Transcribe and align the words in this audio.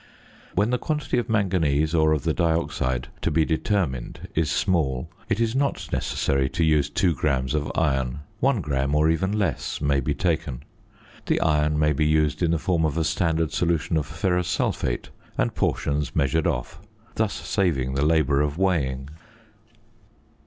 When 0.55 0.71
the 0.71 0.79
quantity 0.79 1.19
of 1.19 1.29
manganese 1.29 1.93
or 1.93 2.11
of 2.11 2.23
the 2.23 2.33
dioxide 2.33 3.09
to 3.21 3.29
be 3.29 3.45
determined 3.45 4.27
is 4.33 4.49
small, 4.49 5.11
it 5.29 5.39
is 5.39 5.55
not 5.55 5.89
necessary 5.93 6.49
to 6.49 6.63
use 6.63 6.89
2 6.89 7.13
grams 7.13 7.53
of 7.53 7.71
iron; 7.75 8.21
1 8.39 8.61
gram, 8.61 8.95
or 8.95 9.11
even 9.11 9.31
less, 9.31 9.79
may 9.79 9.99
be 9.99 10.15
taken. 10.15 10.63
The 11.27 11.39
iron 11.39 11.77
may 11.77 11.93
be 11.93 12.07
used 12.07 12.41
in 12.41 12.49
the 12.49 12.57
form 12.57 12.83
of 12.83 12.97
a 12.97 13.03
standard 13.03 13.51
solution 13.53 13.95
of 13.95 14.07
ferrous 14.07 14.47
sulphate 14.47 15.11
and 15.37 15.53
portions 15.53 16.15
measured 16.15 16.47
off, 16.47 16.79
thus 17.13 17.35
saving 17.35 17.93
the 17.93 18.03
labour 18.03 18.41
of 18.41 18.57
weighing. 18.57 19.07